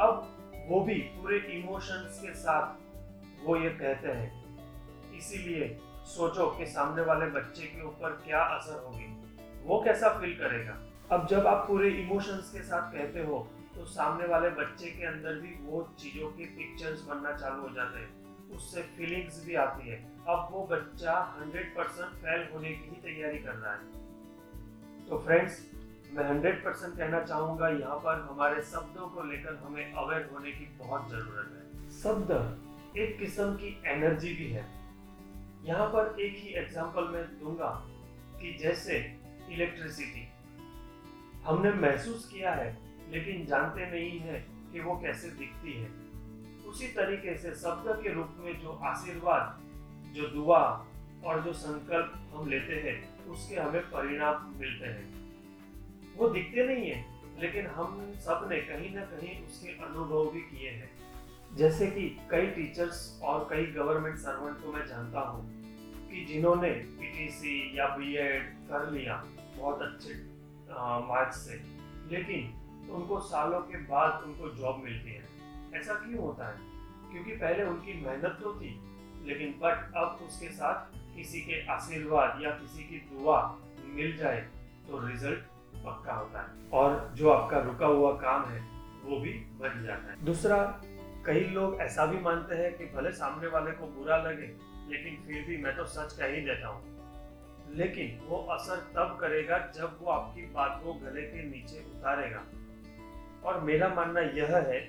अब 0.00 0.66
वो 0.68 0.80
भी 0.80 0.94
पूरे 0.94 1.38
इमोशंस 1.52 2.20
के 2.20 2.34
साथ 2.34 3.46
वो 3.46 3.56
ये 3.56 3.70
कहते 3.72 4.08
हैं। 4.10 5.12
इसीलिए 5.16 5.68
सोचो 6.06 6.46
कि 6.50 6.66
सामने 6.66 7.02
वाले 7.02 7.26
बच्चे 7.30 7.66
के 7.66 7.82
ऊपर 7.82 8.10
क्या 8.24 8.42
असर 8.56 8.82
होगी। 8.84 9.06
वो 9.64 9.80
कैसा 9.84 10.08
फील 10.18 10.34
करेगा? 10.38 10.76
अब 11.12 11.26
जब 11.26 11.46
आप 11.46 11.66
पूरे 11.68 11.90
इमोशंस 11.92 12.50
के 12.52 12.62
साथ 12.62 12.92
कहते 12.92 13.24
हो 13.24 13.46
तो 13.74 13.84
सामने 13.86 14.26
वाले 14.26 14.48
बच्चे 14.56 14.90
के 14.90 15.04
अंदर 15.06 15.38
भी 15.40 15.54
वो 15.62 15.82
चीज़ों 15.98 16.28
के 16.30 16.44
पिक्चर्स 16.56 17.00
बनना 17.02 17.32
चालू 17.36 17.62
हो 17.62 17.68
जाते 17.74 17.98
हैं। 17.98 18.50
उससे 18.56 18.82
फीलिंग्स 18.96 19.44
भी 19.46 19.54
आती 19.56 19.88
है। 19.88 19.96
अब 20.28 20.48
वो 20.52 20.66
बच्चा 20.66 21.14
100 21.38 21.64
परसेंट 21.76 22.12
फेल 22.16 22.46
होने 22.52 22.70
की 22.70 23.00
तैयारी 23.02 23.38
कर 23.38 23.54
रहा 23.54 23.72
है। 23.72 25.08
तो 25.08 25.18
फ्रेंड्स 25.18 25.58
मैं 26.14 26.24
100 26.24 26.50
परसेंट 26.64 26.96
कहना 26.96 27.20
चाहूँगा 27.20 27.68
यहाँ 27.68 27.96
पर 28.00 28.20
हमारे 28.30 28.62
शब्दों 28.64 29.06
को 29.10 29.22
लेकर 29.22 29.54
हमें 29.62 29.92
अवेयर 29.92 30.28
होने 30.32 30.50
की 30.50 30.66
बहुत 30.78 31.08
ज़रूरत 31.10 31.48
है। 31.54 31.90
शब्द 31.92 32.30
एक 32.98 33.18
किस्म 33.18 33.54
की 33.54 33.70
एनर्जी 33.92 34.34
भी 34.34 34.46
है। 34.50 34.64
यहाँ 35.64 35.86
पर 35.88 36.20
एक 36.20 36.36
ही 36.36 36.52
एग्ज़ाम्पल 36.60 37.08
मैं 37.12 37.24
दूँगा 37.40 37.70
कि 38.40 38.52
जैसे 38.60 38.98
इलेक्ट्रिसिटी 39.50 40.26
हमने 41.44 41.72
महसूस 41.80 42.28
किया 42.32 42.52
है 42.52 42.68
लेकिन 43.12 43.44
जानते 43.46 43.90
नहीं 43.90 44.18
है 44.20 44.38
कि 44.72 44.80
वो 44.80 44.96
कैसे 44.96 45.30
दिखती 45.40 45.72
है। 45.72 45.90
उसी 46.68 46.86
तरीके 46.92 47.36
से 47.38 47.54
शब्द 47.56 47.90
के 48.02 48.12
रूप 48.12 48.36
में 48.38 48.60
जो 48.60 48.78
आशीर्वाद 48.84 50.14
जो 50.14 50.28
दुआ 50.28 50.62
और 51.24 51.42
जो 51.42 51.52
संकल्प 51.58 52.14
हम 52.34 52.48
लेते 52.48 52.80
हैं 52.80 52.96
उसके 53.26 53.56
हमें 53.56 53.90
परिणाम 53.90 54.54
मिलते 54.58 54.86
हैं। 54.86 55.23
वो 56.16 56.28
दिखते 56.28 56.66
नहीं 56.66 56.90
है, 56.90 57.04
लेकिन 57.40 57.66
हम 57.68 58.12
सबने 58.24 58.60
कहीं 58.62 58.94
ना 58.94 59.04
कहीं 59.06 59.36
उसके 59.44 59.68
अनुभव 59.84 60.30
भी 60.32 60.40
किए 60.42 60.70
हैं। 60.70 60.90
जैसे 61.56 61.86
कि 61.86 62.08
कई 62.30 62.46
टीचर्स 62.48 62.98
और 63.22 63.46
कई 63.50 63.66
गवर्नमेंट 63.72 64.16
सर्वेंट 64.18 64.62
को 64.62 64.72
मैं 64.72 64.86
जानता 64.86 65.20
हूँ 65.20 65.42
कि 66.10 66.24
जिन्होंने 66.24 66.70
पीटीसी 66.98 67.56
या 67.78 67.86
बीएड 67.96 68.52
कर 68.68 68.90
लिया 68.90 69.22
बहुत 69.56 69.82
अच्छे 69.82 70.14
मार्क्स 71.08 71.36
से, 71.38 71.60
लेकिन 72.10 72.90
उनको 72.90 73.20
सालों 73.22 73.60
के 73.62 73.78
बाद 73.86 74.22
उनको 74.24 74.48
जॉब 74.56 74.82
मिलती 74.84 75.10
है। 75.10 75.22
ऐसा 75.74 75.94
क्यों 75.96 76.22
होता 76.22 76.48
है? 76.48 76.58
क्योंकि 77.12 77.32
पहले 77.32 77.64
उनकी 77.64 77.92
मेहनत 78.02 78.38
तो 78.42 78.54
थी, 78.54 78.70
लेकिन 79.26 79.54
बट 79.60 79.94
अब 79.96 80.26
उसके 80.26 80.48
साथ 80.52 80.96
किसी 81.16 81.40
के 81.40 81.60
आशीर्वाद 81.72 82.42
या 82.42 82.50
किसी 82.52 82.82
की 82.84 82.98
दुआ 83.08 83.40
मिल 83.94 84.16
जाए 84.16 84.40
तो 84.88 85.06
रिज़ल्ट 85.06 85.52
पक्का 85.86 86.12
होता 86.12 86.40
है। 86.40 86.70
और 86.72 87.12
जो 87.14 87.30
आपका 87.30 87.58
रुका 87.58 87.86
हुआ 87.86 88.12
काम 88.12 88.44
है, 88.44 88.60
वो 89.04 89.18
भी 89.20 89.32
बन 89.60 89.82
जाता 89.86 90.10
है। 90.10 90.24
दूसरा, 90.24 90.58
कई 91.26 91.40
लोग 91.50 91.80
ऐसा 91.80 92.06
भी 92.06 92.18
मानते 92.18 92.54
हैं 92.54 92.76
कि 92.78 92.84
भले 92.86 93.12
सामने 93.12 93.46
वाले 93.46 93.70
को 93.70 93.86
बुरा 93.88 94.16
लगे, 94.16 94.46
लेकिन 94.90 95.22
फिर 95.26 95.44
भी 95.44 95.56
मैं 95.56 95.76
तो 95.76 95.84
सच 95.84 96.12
कह 96.12 96.26
ही 96.26 96.40
देता 96.40 96.68
हूँ। 96.68 96.92
लेकिन 97.76 98.18
वो 98.28 98.36
असर 98.50 98.76
तब 98.94 99.16
करेगा 99.20 99.58
जब 99.76 99.98
वो 100.00 100.10
आपकी 100.10 100.42
बात 100.46 100.80
को 100.84 100.92
गले 100.94 101.22
के 101.22 101.42
नीचे 101.42 101.78
उतारेगा। 101.90 102.42
और 103.44 103.60
मेरा 103.60 103.88
मानना 103.88 104.20
यह 104.20 104.56
है 104.58 104.80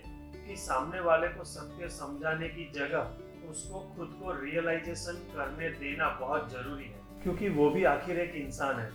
कि 0.48 0.56
सामने 0.56 1.00
वाले 1.00 1.28
को 1.28 1.44
सत्य 1.44 1.90
समझाने 1.90 2.50
की 2.50 2.72
जगह 2.76 3.50
उसको 3.50 3.80
खुद 3.96 4.20
को 4.22 4.32
रियलाइजेशन 4.42 5.18
करने 5.36 5.70
देना 5.70 6.10
बहुत 6.10 6.52
ज़रूरी 6.52 6.84
है, 6.84 7.00
क्योंकि 7.24 7.50
वो 7.50 7.70
भी 7.70 7.84
आखिर 7.84 8.20
एक 8.20 8.36
इंसान 8.36 8.80
है। 8.80 8.92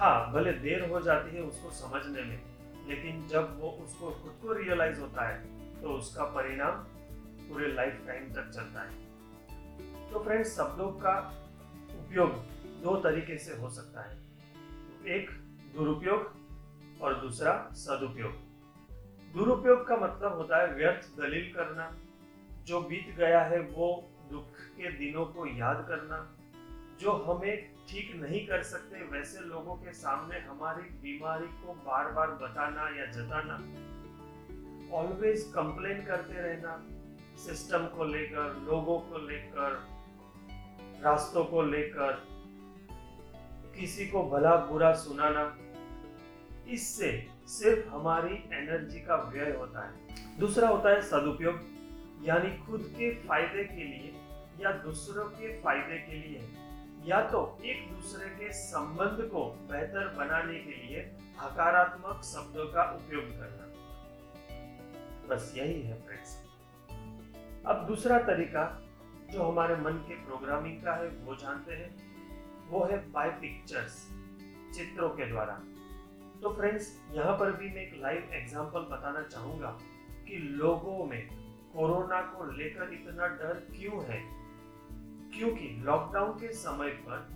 हाँ 0.00 0.32
भले 0.32 0.52
देर 0.52 0.88
हो 0.90 1.00
जाती 1.00 1.36
है 1.36 1.42
उसको 1.42 1.70
समझने 1.70 2.22
में, 2.22 2.38
लेकिन 2.88 3.26
जब 3.28 3.58
वो 3.60 3.70
उसको 3.84 4.10
खुद 4.10 4.38
को 4.42 4.52
रियलाइज़ 4.52 5.00
होता 5.00 5.26
है 5.28 5.82
तो 5.82 5.88
उसका 5.88 6.24
परिणाम 6.24 6.76
पूरे 7.48 7.66
लाइफ 7.72 7.98
टाइम 8.06 8.28
तक 8.32 8.48
चलता 8.48 8.82
है। 8.82 10.12
तो 10.12 10.22
फ्रेंड्स 10.24 10.56
शब्दों 10.56 10.86
का 10.92 11.12
उपयोग 11.98 12.30
दो 12.82 12.94
तरीके 12.96 13.36
से 13.38 13.56
हो 13.56 13.68
सकता 13.70 14.02
है। 14.02 14.16
एक, 15.06 15.30
दुरुपयोग, 15.76 16.32
और 17.00 17.20
दूसरा, 17.20 17.52
सदुपयोग। 17.74 18.32
दुरुपयोग 19.34 19.86
का 19.88 19.96
मतलब 19.96 20.36
होता 20.36 20.62
है 20.62 20.74
व्यर्थ 20.74 21.10
दलील 21.18 21.52
करना, 21.52 21.92
जो 22.66 22.80
बीत 22.80 23.14
गया 23.18 23.42
है 23.44 23.60
वो 23.60 23.92
दुख 24.30 24.60
के 24.76 24.96
दिनों 24.96 25.26
को 25.26 25.46
याद 25.48 25.84
करना, 25.88 26.26
जो 27.00 27.12
हमें 27.22 27.69
ठीक 27.90 28.14
नहीं 28.16 28.46
कर 28.46 28.62
सकते, 28.62 29.02
वैसे 29.02 29.40
लोगों 29.40 29.74
के 29.74 29.92
सामने 29.92 30.38
हमारी 30.40 30.82
बीमारी 30.82 31.46
को 31.46 31.72
बार 31.86 32.10
बार 32.12 32.30
बताना 32.42 32.82
या 32.98 33.06
जताना 33.06 33.54
ऑलवेज 34.96 35.42
कंप्लेन 35.54 36.04
करते 36.04 36.34
रहना 36.34 36.76
सिस्टम 37.36 37.86
को 37.86 38.04
लेकर, 38.04 38.54
लोगों 38.66 38.98
को 39.00 39.18
लेकर, 39.18 39.74
रास्तों 41.02 41.44
को 41.44 41.62
लेकर, 41.62 42.12
किसी 43.76 44.06
को 44.06 44.22
भला 44.30 44.56
बुरा 44.56 44.92
सुनाना, 44.94 45.44
इससे 46.68 47.10
सिर्फ़ 47.48 47.88
हमारी 47.88 48.34
एनर्जी 48.52 49.00
का 49.00 49.16
व्यय 49.30 49.52
होता 49.52 49.86
है। 49.86 50.38
दूसरा 50.38 50.68
होता 50.68 50.90
है 50.90 51.02
सदुपयोग, 51.02 51.60
यानी 52.22 52.56
खुद 52.66 52.90
के 52.98 53.14
फ़ायदे 53.26 53.64
के 53.64 53.84
लिए 53.84 54.14
या 54.60 54.72
दूसरों 54.72 55.24
के 55.24 55.60
फ़ायदे 55.62 55.98
के 55.98 56.16
लिए। 56.16 56.69
या 57.06 57.20
तो 57.30 57.58
एक 57.64 57.92
दूसरे 57.92 58.28
के 58.28 58.52
संबंध 58.52 59.28
को 59.28 59.44
बेहतर 59.70 60.08
बनाने 60.08 60.58
के 60.58 60.70
लिए 60.70 61.00
हकारात्मक 61.40 62.22
शब्दों 62.24 62.66
का 62.66 62.82
उपयोग 62.82 63.24
करना। 63.24 63.66
बस 65.28 65.52
यही 65.56 65.82
है 65.82 66.02
फ्रेंड्स 66.02 66.36
अब 67.66 67.86
दूसरा 67.86 68.18
तरीका 68.18 68.64
जो 69.32 69.42
हमारे 69.42 69.76
मन 69.76 69.92
के 69.92 70.14
प्रोग्रामिंग 70.14 70.82
का 70.82 70.92
है, 70.92 71.08
वो 71.08 71.34
जानते 71.36 71.74
हैं। 71.74 71.90
वो 72.68 72.84
है 72.84 72.98
बाय 73.10 73.28
पिक्चर्स 73.28 74.08
चित्रों 74.74 75.08
के 75.08 75.26
द्वारा। 75.26 75.52
तो 76.42 76.52
फ्रेंड्स 76.54 77.00
यहाँ 77.12 77.36
पर 77.38 77.52
भी 77.52 77.68
मैं 77.68 77.82
एक 77.82 78.00
लाइव 78.02 78.30
एग्जांपल 78.32 78.80
बताना 78.80 79.22
चाहूँगा 79.22 79.70
कि 80.28 80.36
लोगों 80.36 81.04
में 81.04 81.28
कोरोना 81.74 82.20
को 82.20 82.44
लेकर 82.52 82.92
इतना 82.92 83.26
डर 83.26 83.54
क्यों 83.70 84.04
है? 84.04 84.39
क्योंकि 85.34 85.68
लॉकडाउन 85.84 86.32
के 86.32 86.52
समय 86.52 86.88
पर 86.88 87.28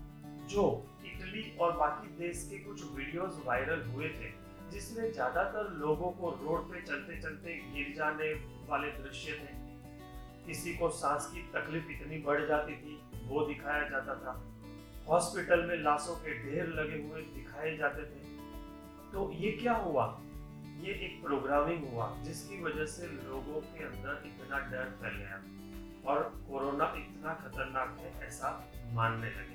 जो 0.51 0.87
इटली 1.07 1.57
और 1.61 1.77
बाकी 1.77 2.09
देश 2.17 2.47
के 2.51 2.59
कुछ 2.59 2.83
वीडियोस 2.97 3.43
वायरल 3.47 3.83
हुए 3.83 4.09
थे, 4.09 4.31
जिसमें 4.71 5.13
ज़्यादातर 5.13 5.71
लोगों 5.73 6.11
को 6.11 6.31
रोड 6.31 6.73
पे 6.73 6.81
चलते 6.81 7.21
चलते 7.23 7.55
गिर 7.75 7.95
जाने 7.97 8.33
वाले 8.69 8.89
दृश्य 8.89 9.33
थे। 9.33 9.63
किसी 10.47 10.75
को 10.75 10.89
सांस 10.91 11.27
की 11.35 11.43
तकलीफ़ 11.53 11.91
इतनी 11.91 12.19
बढ़ 12.19 12.47
जाती 12.47 12.73
थी, 12.73 13.01
वो 13.27 13.47
दिखाया 13.47 13.89
जाता 13.89 14.15
था। 14.15 14.43
हॉस्पिटल 15.09 15.63
में 15.63 15.77
लाशों 15.77 16.15
के 16.15 16.35
ढेर 16.35 16.67
लगे 16.67 17.03
हुए 17.03 17.23
दिखाए 17.23 17.77
जाते 17.77 18.03
थे। 18.03 18.23
तो 19.13 19.31
ये 19.33 19.51
क्या 19.51 19.73
हुआ? 19.73 20.21
ये 20.81 20.93
एक 20.93 21.23
प्रोग्रामिंग 21.25 21.89
हुआ, 21.89 22.17
जिसकी 22.23 22.61
वजह 22.63 22.85
से 22.85 23.07
लोगों 23.07 23.61
के 23.61 23.85
अंदर 23.85 24.23
इतना 24.27 24.59
डर 24.59 24.91
फैल 25.03 25.17
गया। 25.17 25.43
और 26.07 26.23
कोरोना 26.23 26.95
इतना 26.97 27.35
खतरनाक 27.35 27.97
है, 28.01 28.27
ऐसा 28.27 28.71
मानने 28.93 29.27
लगे। 29.27 29.55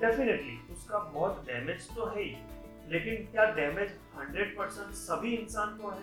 डेफिनेटली 0.00 0.72
उसका 0.72 0.98
बहुत 0.98 1.46
डैमेज 1.46 1.96
तो 1.96 2.06
है 2.06 2.22
ही, 2.22 2.36
लेकिन 2.88 3.14
क्या 3.14 3.44
डैमेज 3.44 3.90
100 4.16 4.58
परसेंट 4.58 4.90
सभी 4.90 5.34
इंसान 5.34 5.78
को 5.78 5.90
है? 5.90 6.02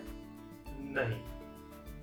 नहीं। 0.95 1.21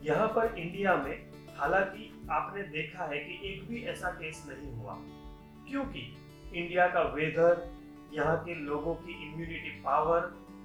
यहाँ 0.02 0.28
पर 0.28 0.54
इंडिया 0.58 0.96
में, 0.96 1.32
हालाँकि 1.56 2.26
आपने 2.30 2.62
देखा 2.62 3.04
है 3.04 3.18
कि 3.18 3.48
एक 3.48 3.68
भी 3.68 3.84
ऐसा 3.84 4.10
केस 4.10 4.46
नहीं 4.48 4.72
हुआ। 4.72 4.98
क्योंकि 5.70 6.16
इंडिया 6.54 6.86
का 6.86 7.02
वेदर 7.02 7.72
यहाँ 8.12 8.44
के 8.44 8.54
लोगों 8.54 8.94
की 8.94 9.32
इम्यूनिटी 9.32 9.70
पावर 9.70 10.20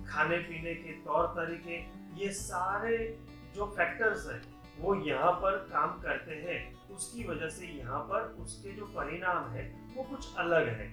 खाने 0.07 0.37
पीने 0.37 0.75
के 0.75 0.91
तौर 0.91 1.27
तरीके, 1.27 1.77
ये 2.23 2.31
सारे 2.31 3.19
जो 3.55 3.65
फैक्टर्स 3.65 4.31
हैं, 4.31 4.41
वो 4.79 4.95
यहाँ 4.95 5.31
पर 5.31 5.51
काम 5.51 6.01
करते 6.01 6.35
हैं। 6.35 6.78
उसकी 6.95 7.23
वजह 7.23 7.49
से 7.49 7.65
यहाँ 7.67 7.99
पर 8.03 8.35
उसके 8.41 8.71
जो 8.71 8.85
परिणाम 8.85 9.49
है, 9.51 9.63
वो 9.95 10.03
कुछ 10.03 10.35
अलग 10.37 10.67
है। 10.69 10.87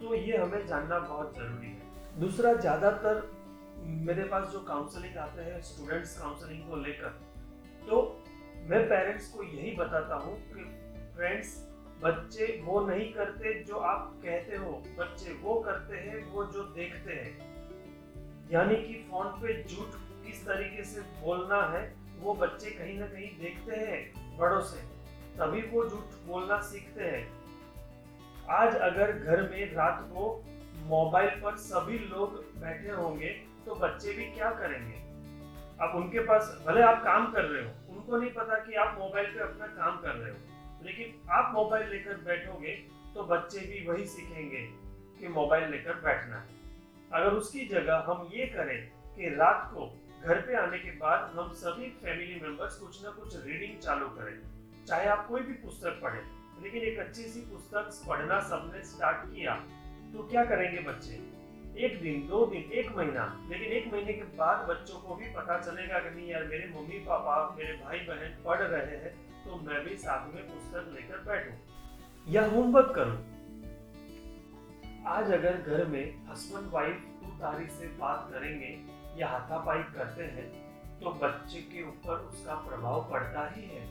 तो 0.00 0.14
ये 0.14 0.36
हमें 0.36 0.66
जानना 0.66 0.98
बहुत 0.98 1.34
ज़रूरी 1.36 1.66
है। 1.66 2.20
दूसरा, 2.20 2.52
ज़्यादातर 2.54 3.22
मेरे 4.06 4.24
पास 4.24 4.48
जो 4.48 4.60
काउंसलिंग 4.60 5.16
आते 5.16 5.42
हैं 5.42 5.60
स्टूडेंट्स 5.62 6.18
काउंसलिंग 6.18 6.68
को 6.68 6.76
लेकर 6.76 7.08
तो 7.88 8.00
मैं 8.68 8.82
पेरेंट्स 8.88 9.28
को 9.30 9.42
यही 9.42 9.74
बताता 9.76 10.14
हूँ 10.14 10.36
कि 10.46 10.64
फ्रेंड्स 11.16 11.56
बच्चे 12.02 12.46
वो 12.64 12.80
नहीं 12.86 13.12
करते 13.12 13.52
जो 13.64 13.76
आप 13.90 14.12
कहते 14.24 14.56
हो। 14.56 14.70
बच्चे 14.98 15.32
वो 15.42 15.54
करते 15.60 15.96
हैं, 15.96 16.24
वो 16.32 16.44
जो 16.44 16.62
देखते 16.62 17.12
हैं। 17.12 18.50
यानी 18.52 18.76
कि 18.76 18.94
फ़ोन 19.10 19.26
पे 19.42 19.62
झूठ 19.62 19.94
किस 20.24 20.44
तरीके 20.46 20.84
से 20.84 21.00
बोलना 21.20 21.62
है, 21.66 21.82
वो 22.18 22.34
बच्चे 22.34 22.70
कहीं 22.70 22.98
ना 22.98 23.06
कहीं 23.06 23.30
देखते 23.38 23.76
हैं, 23.76 24.36
बड़ों 24.38 24.60
से। 24.62 24.95
तभी 25.38 25.60
वो 25.62 25.88
झूठ 25.88 26.14
बोलना 26.26 26.60
सीखते 26.62 27.04
हैं। 27.04 27.24
आज 28.50 28.76
अगर 28.76 29.12
घर 29.12 29.42
में 29.42 29.74
रात 29.74 29.98
को 30.12 30.44
मोबाइल 30.86 31.30
पर 31.42 31.56
सभी 31.56 31.98
लोग 31.98 32.34
बैठे 32.60 32.90
होंगे 32.90 33.28
तो 33.66 33.74
बच्चे 33.74 34.12
भी 34.12 34.24
क्या 34.26 34.50
करेंगे? 34.52 34.96
अब 35.80 35.96
उनके 35.96 36.20
पास, 36.20 36.64
भले 36.66 36.82
आप 36.82 37.02
काम 37.04 37.32
कर 37.32 37.44
रहे 37.44 37.64
हो, 37.64 37.70
उनको 37.88 38.16
नहीं 38.16 38.30
पता 38.30 38.58
कि 38.58 38.74
आप 38.74 38.96
मोबाइल 38.98 39.26
पे 39.26 39.40
अपना 39.40 39.66
काम 39.66 40.00
कर 40.00 40.14
रहे 40.14 40.32
हो। 40.32 40.84
लेकिन 40.84 41.30
आप 41.30 41.52
मोबाइल 41.54 41.88
लेकर 41.88 42.16
बैठोगे 42.22 42.74
तो 43.14 43.22
बच्चे 43.24 43.60
भी 43.60 43.86
वही 43.86 44.04
सीखेंगे 44.06 44.66
कि 45.20 45.28
मोबाइल 45.28 45.70
लेकर 45.70 45.94
बैठना 46.00 46.36
है। 46.36 46.48
अगर 47.12 47.32
उसकी 47.32 47.66
जगह 47.66 48.04
हम 48.08 48.28
ये 48.32 48.46
करें 48.46 48.78
कि 49.16 49.34
रात 49.34 49.70
को 49.74 49.86
घर 50.24 50.40
पे 50.40 50.56
आने 50.56 50.78
के 50.78 50.90
बाद 50.96 51.30
हम 51.36 51.52
सभी 51.52 51.90
फैमिली 52.02 52.40
मेंबर्स 52.40 52.78
कुछ 52.78 53.02
ना 53.04 53.10
कुछ 53.10 53.36
रीडिंग 53.46 53.78
चालू 53.78 54.08
करें। 54.08 54.55
चाहे 54.86 55.08
आप 55.08 55.26
कोई 55.28 55.40
भी 55.40 55.52
पुस्तक 55.54 56.00
पढ़े, 56.02 56.20
लेकिन 56.62 56.82
एक 56.82 56.98
अच्छी 56.98 57.22
सी 57.22 57.40
पुस्तक 57.50 57.90
पढ़ना 58.08 58.40
सबने 58.40 58.82
स्टार्ट 58.84 59.24
किया 59.26 59.54
तो 60.12 60.28
क्या 60.28 60.44
करेंगे 60.44 60.82
बच्चे? 60.82 61.14
एक 61.76 62.00
दिन, 62.02 62.26
दो 62.28 62.44
दिन, 62.46 62.70
एक 62.72 62.90
महीना, 62.96 63.24
लेकिन 63.48 63.72
एक 63.72 63.92
महीने 63.92 64.12
के 64.12 64.24
बाद 64.36 64.66
बच्चों 64.68 65.00
को 65.00 65.14
भी 65.14 65.26
पता 65.32 65.58
चलेगा 65.60 65.98
कि 65.98 66.10
नहीं 66.10 66.28
यार, 66.28 66.44
मेरे 66.44 66.68
मम्मी, 66.68 66.98
पापा, 67.00 67.34
मेरे 67.58 67.72
भाई 67.74 67.98
बहन 68.00 68.36
पढ़ 68.44 68.60
रहे 68.60 68.96
हैं 68.96 69.14
तो 69.44 69.56
मैं 69.62 69.84
भी 69.84 69.96
साथ 69.96 70.34
में 70.34 70.42
पुस्तक 70.44 70.92
लेकर 70.94 71.18
बैठूं। 71.24 71.56
या 72.26 72.46
होमवर्क 72.46 72.92
करो? 72.94 73.18
आज 75.08 75.32
अगर 75.32 75.56
घर 75.58 75.84
में 75.86 76.26
हस्बैंड 76.28 76.70
वाइफ 76.70 77.04
तू 77.20 77.36
तारी 77.40 77.66
से 77.70 77.88
बात 77.98 78.28
करेंगे 78.32 78.78
या 79.18 79.28
हाथापाई 79.28 79.82
करते 79.94 80.24
हैं 80.30 80.48
तो 81.00 81.10
बच्चे 81.22 81.60
के 81.72 81.82
ऊपर 81.82 82.26
उसका 82.26 82.54
प्रभाव 82.62 83.08
पड़ता 83.10 83.46
ही 83.48 83.64
है। 83.66 83.84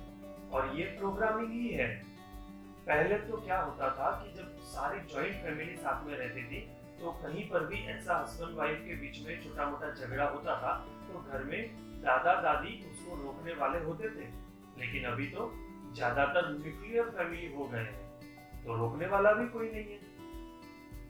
और 0.52 0.76
ये 0.76 0.86
प्रोग्रामिंग 1.00 1.52
ही 1.52 1.70
है। 1.70 1.88
पहले 2.88 3.18
तो 3.20 3.38
क्या 3.38 3.60
होता 3.60 3.90
था 3.92 4.10
कि 4.18 4.32
जब 4.34 4.58
सारी 4.66 5.00
जॉइंट 5.14 5.36
फैमिली 5.44 5.76
साथ 5.78 6.06
में 6.08 6.16
रहती 6.18 6.44
थी 6.46 6.60
तो 7.00 7.12
कहीं 7.24 7.50
पर 7.50 7.66
भी 7.68 7.78
ऐसा 7.90 8.18
हस्बैंड 8.18 8.56
वाइफ 8.58 8.84
के 8.86 8.96
बीच 8.96 9.26
में 9.26 9.44
छोटा 9.44 9.66
मोटा 9.70 9.92
झगड़ा 9.94 10.26
होता 10.26 10.56
था 10.62 10.74
तो 11.08 11.20
घर 11.22 11.44
में 11.44 11.62
दादा 12.04 12.34
दादी 12.42 12.74
उसको 12.92 13.16
रोकने 13.16 13.54
वाले 13.56 13.80
होते 13.84 14.10
थे। 14.10 14.28
लेकिन 14.80 15.04
अभी 15.06 15.28
तो 15.28 15.52
ज़्यादातर 15.96 16.50
न्यूक्लियर 16.52 17.10
फैमिली 17.10 17.54
हो 17.54 17.66
गए 17.66 17.80
हैं 17.82 18.64
तो 18.66 18.76
रोकने 18.78 19.08
वाला 19.08 19.32
भी 19.34 19.48
कोई 19.50 19.72
नहीं 19.72 19.84
है। 19.86 20.00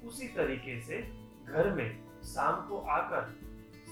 उसी 0.08 0.28
तरीके 0.36 0.80
से 0.82 1.02
घर 1.46 1.72
में 1.74 1.90
शाम 2.26 2.68
को 2.68 2.80
आकर 2.92 3.34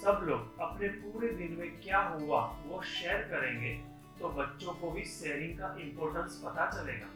सब 0.04 0.26
लोग 0.28 0.62
अपने 0.62 0.88
पूरे 0.90 1.28
दिन 1.34 1.56
में 1.60 1.82
क्या 1.82 2.00
हुआ, 2.00 2.42
वो 2.66 2.82
शेयर 2.84 3.22
करेंगे। 3.32 3.74
तो 4.20 4.30
बच्चों 4.32 4.74
को 4.74 4.92
भी 4.92 5.04
शेयरिंग 5.08 5.58
का 5.60 5.76
इम्पोर्टेंस 5.82 6.42
पता 6.46 6.70
चलेगा। 6.72 7.08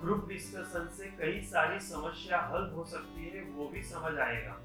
ग्रुप 0.00 0.26
डिस्कशन 0.28 0.88
से 0.96 1.06
कई 1.18 1.40
सारी 1.44 1.80
समस्या 1.80 2.40
हल 2.52 2.70
हो 2.70 2.84
सकती 2.84 3.24
है, 3.24 3.42
वो 3.42 3.68
भी 3.68 3.82
समझ 3.84 4.18
आएगा। 4.18 4.58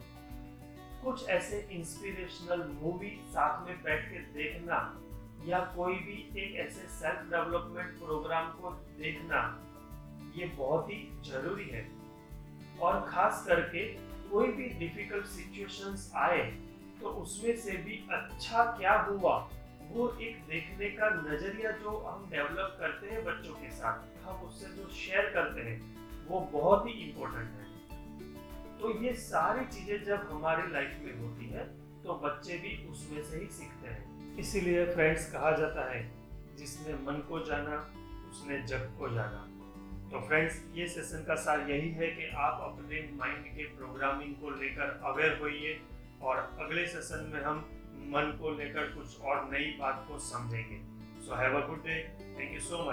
कुछ 1.04 1.28
ऐसे 1.30 1.60
इंस्पिरेशनल 1.72 2.64
मूवी 2.74 3.10
साथ 3.30 3.68
में 3.68 3.82
बैठ 3.84 4.10
के 4.12 4.20
देखना 4.34 4.78
या 5.46 5.60
कोई 5.76 5.96
भी 5.96 6.18
एक 6.42 6.56
ऐसे 6.58 6.88
सेल्फ 6.92 7.32
डेवलपमेंट 7.32 7.98
प्रोग्राम 8.00 8.52
को 8.52 8.72
देखना, 9.00 9.42
ये 10.36 10.46
बहुत 10.58 10.90
ही 10.90 10.98
ज़रूरी 11.26 11.70
है। 11.70 11.88
और 12.82 13.00
खास 13.10 13.44
करके 13.48 13.86
कोई 14.30 14.48
भी 14.52 14.70
डिफ़िकल्ट 14.80 15.26
सिचुएशंस 15.28 16.12
आए 16.18 16.44
तो 17.02 17.10
उसमें 17.22 17.56
से 17.58 17.72
भी 17.78 17.98
अच्छा 18.12 18.64
क्या 18.78 18.94
हुआ 19.02 19.38
वो 19.90 20.08
एक 20.22 20.38
देखने 20.48 20.90
का 20.92 21.10
नज़रिया 21.10 21.72
जो 21.78 21.98
हम 22.00 22.30
डेवलप 22.30 22.78
करते 22.80 23.10
हैं 23.10 23.24
बच्चों 23.26 23.54
के 23.56 23.70
साथ, 23.72 24.26
हम 24.26 24.46
उससे 24.48 24.72
जो 24.76 24.88
शेयर 24.96 25.30
करते 25.34 25.62
हैं, 25.62 25.78
वो 26.28 26.40
बहुत 26.54 26.88
ही 26.88 26.92
इम्पोर्टेंट 27.04 27.50
है। 27.50 28.80
तो 28.80 28.92
ये 29.02 29.14
सारी 29.22 29.66
चीज़ें 29.68 30.04
जब 30.04 30.28
हमारी 30.32 30.72
लाइफ 30.72 31.00
में 31.04 31.14
होती 31.20 31.50
है 31.50 31.64
तो 32.04 32.14
बच्चे 32.24 32.58
भी 32.58 32.76
उसमें 32.90 33.22
से 33.24 33.38
ही 33.38 33.48
सीखते 33.50 33.88
हैं। 33.88 34.38
इसीलिए 34.38 34.86
फ्रेंड्स 34.86 35.32
कहा 35.32 35.52
जाता 35.58 35.90
है, 35.92 36.02
जिसने 36.58 36.94
मन 37.04 37.22
को 37.30 37.40
जाना, 37.46 37.78
उसने 38.30 38.62
जग 38.68 38.90
को 39.00 39.10
जाना। 39.10 39.48
तो 40.12 40.20
फ्रेंड्स 40.28 40.62
ये 40.76 40.88
सेशन 40.88 41.24
का 41.28 41.36
सार 41.36 41.70
यही 41.70 41.90
है 41.92 42.08
कि 42.08 42.30
आप 42.40 42.60
अपने 42.62 43.02
माइंड 43.18 43.46
के 43.56 43.64
प्रोग्रामिंग 43.78 44.36
को 44.36 44.50
लेकर 44.52 45.00
अवेयर 45.06 45.38
होइए 45.40 45.80
और 46.22 46.38
अगले 46.60 46.86
सेशन 46.88 47.30
में 47.34 47.42
हम 47.42 47.64
मन 48.06 48.38
को 48.42 48.52
लेकर 48.52 48.84
कुछ 48.84 49.22
और 49.22 49.50
नई 49.54 49.78
बात 49.80 50.06
को 50.08 50.20
समझेंगे। 50.20 50.82
So 51.26 51.36
have 51.36 51.62
a 51.62 51.68
good 51.68 51.84
day 51.84 51.96
thank 52.40 52.54
you 52.54 52.60
so 52.60 52.78
much 52.78 52.92